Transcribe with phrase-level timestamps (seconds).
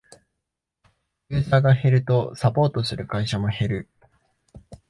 [1.29, 3.89] ユーザーが減るとサポートする会社も減る